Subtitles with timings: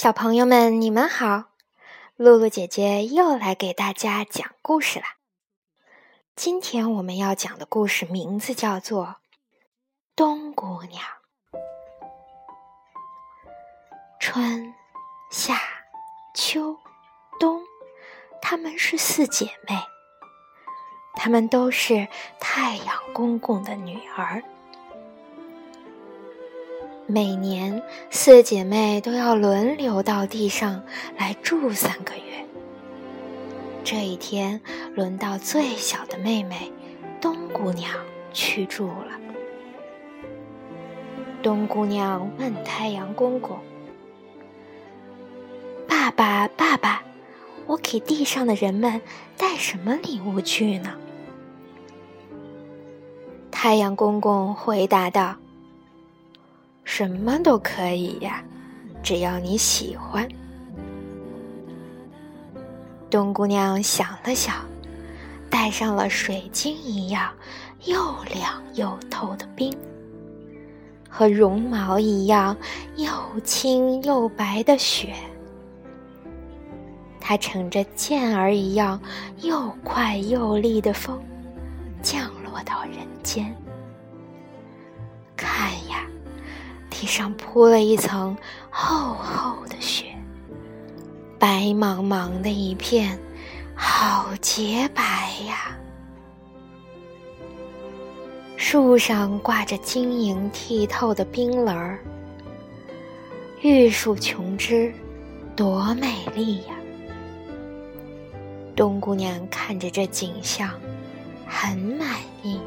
[0.00, 1.50] 小朋友们，你们好！
[2.16, 5.16] 露露姐姐又来给大家讲故事啦。
[6.34, 9.06] 今天我们要讲的故事名字叫做
[10.16, 11.02] 《冬姑娘》。
[14.18, 14.72] 春、
[15.30, 15.60] 夏、
[16.34, 16.78] 秋、
[17.38, 17.62] 冬，
[18.40, 19.78] 她们是四姐妹，
[21.12, 22.08] 她们都是
[22.40, 24.42] 太阳公公的女儿。
[27.10, 30.80] 每年，四姐妹都要轮流到地上
[31.18, 32.46] 来住三个月。
[33.82, 34.60] 这一天，
[34.94, 36.72] 轮到最小的妹妹
[37.20, 37.92] 冬姑娘
[38.32, 39.18] 去住了。
[41.42, 43.58] 冬姑娘问太阳公公
[45.88, 47.02] ：“爸爸，爸爸，
[47.66, 49.00] 我给地上的人们
[49.36, 50.94] 带什么礼物去呢？”
[53.50, 55.34] 太阳公公回答道。
[56.92, 58.42] 什么都可以呀，
[59.00, 60.28] 只要你喜欢。
[63.08, 64.56] 冬姑娘想了想，
[65.48, 67.32] 带上了水晶一样
[67.84, 69.72] 又亮又透的冰，
[71.08, 72.56] 和绒毛一样
[72.96, 73.08] 又
[73.44, 75.14] 轻又白的雪。
[77.20, 79.00] 她乘着箭儿一样
[79.42, 81.22] 又快又利的风，
[82.02, 83.56] 降落到人间。
[87.00, 88.36] 地上铺了一层
[88.68, 90.14] 厚厚的雪，
[91.38, 93.18] 白茫茫的一片，
[93.74, 95.02] 好洁白
[95.46, 95.74] 呀！
[98.54, 101.98] 树上挂着晶莹剔透的冰棱儿，
[103.62, 104.92] 玉树琼枝，
[105.56, 106.74] 多美丽呀！
[108.76, 110.68] 冬姑娘看着这景象，
[111.46, 112.60] 很满意。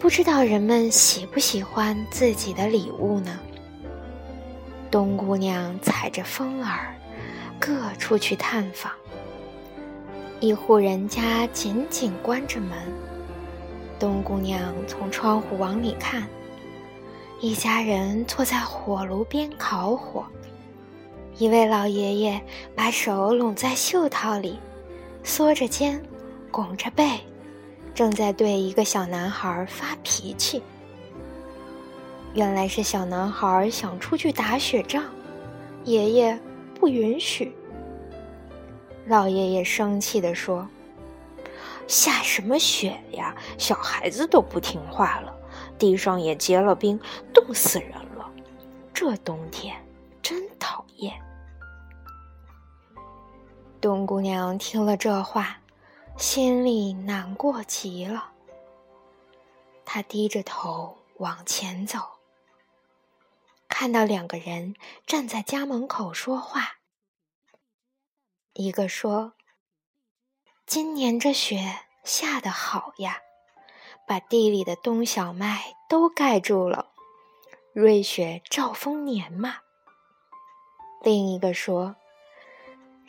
[0.00, 3.38] 不知道人们喜不喜欢自己的礼物呢？
[4.90, 6.96] 冬姑娘踩着风儿，
[7.58, 8.90] 各处去探访。
[10.40, 12.78] 一户人家紧紧关着门，
[13.98, 16.26] 冬姑娘从窗户往里看，
[17.38, 20.24] 一家人坐在火炉边烤火，
[21.36, 22.40] 一位老爷爷
[22.74, 24.58] 把手拢在袖套里，
[25.22, 26.02] 缩着肩，
[26.50, 27.20] 拱着背。
[28.00, 30.62] 正在对一个小男孩发脾气。
[32.32, 35.04] 原来是小男孩想出去打雪仗，
[35.84, 36.40] 爷爷
[36.74, 37.54] 不允许。
[39.04, 40.66] 老爷爷生气地说
[41.86, 43.36] ：“下什么雪呀？
[43.58, 45.36] 小孩子都不听话了，
[45.78, 46.98] 地上也结了冰，
[47.34, 48.26] 冻死人了。
[48.94, 49.76] 这冬天
[50.22, 51.12] 真讨厌。”
[53.78, 55.59] 冬姑娘听了这话。
[56.16, 58.32] 心里难过极了，
[59.84, 61.98] 他低着头往前走，
[63.68, 64.74] 看到两个人
[65.06, 66.78] 站在家门口说话。
[68.52, 69.32] 一个说
[70.66, 73.18] ：“今年这雪下得好呀，
[74.06, 76.92] 把地里的冬小麦都盖住了，
[77.72, 79.58] 瑞雪兆丰年嘛。”
[81.02, 81.96] 另一个说。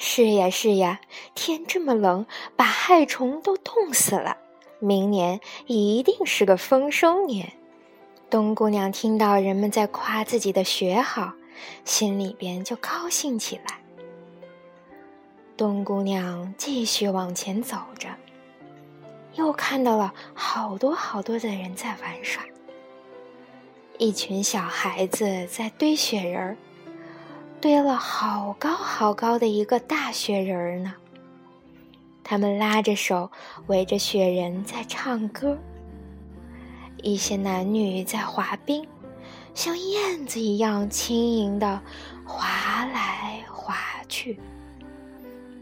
[0.04, 1.00] 是呀是呀，
[1.36, 2.26] 天这么冷，
[2.56, 4.36] 把害虫都冻死了。
[4.80, 7.54] 明年一定是个丰收年。
[8.28, 11.34] 冬姑娘听到人们在夸自己的雪好，
[11.86, 13.80] 心里边就高兴起来。
[15.56, 18.10] 冬姑娘继续往前走着，
[19.36, 22.44] 又看到了好多好多的人在玩耍，
[24.00, 26.58] 一群小孩子在堆雪人儿。
[27.62, 30.96] 堆了好高好高的一个大雪人儿呢。
[32.24, 33.30] 他们拉着手，
[33.68, 35.56] 围着雪人在唱歌。
[37.04, 38.88] 一些男女在滑冰，
[39.54, 41.80] 像燕子一样轻盈地
[42.26, 43.76] 滑来滑
[44.10, 44.40] 去。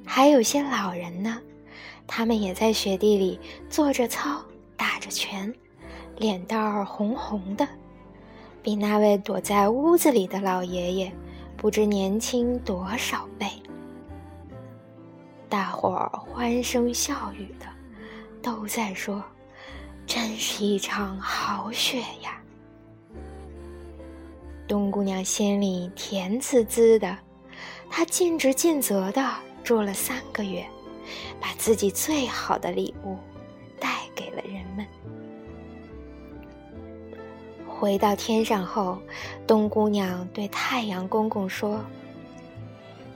[0.06, 1.38] 还有些老人呢，
[2.08, 3.38] 他们也在雪地里
[3.70, 4.42] 做着操，
[4.78, 5.54] 打着拳，
[6.18, 7.68] 脸蛋儿红红的，
[8.64, 11.12] 比那位躲在屋子里的老爷爷。
[11.60, 13.46] 不知年轻多少倍，
[15.50, 17.66] 大伙儿欢声笑语的，
[18.42, 19.22] 都在说
[20.08, 22.42] ：“真是一场好雪呀！”
[24.70, 27.18] 冬姑娘心里甜滋滋的，
[27.90, 29.30] 她尽职尽责的
[29.62, 30.66] 住了三个月，
[31.42, 33.18] 把自己最好的礼物
[37.80, 38.98] 回到天上后，
[39.48, 41.80] 冬姑娘对太阳公公说：“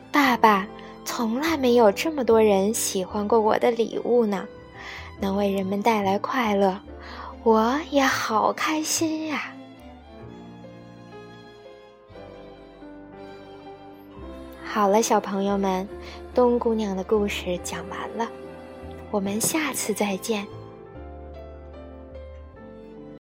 [0.09, 0.65] 爸爸，
[1.03, 4.47] 从来没有这么多人喜欢过我的礼物呢，
[5.19, 6.79] 能为人们带来快乐，
[7.43, 9.51] 我也好开心呀。”
[14.63, 15.85] 好了，小朋友们，
[16.33, 18.31] 冬姑娘的故事讲完了，
[19.11, 20.47] 我们下次再见。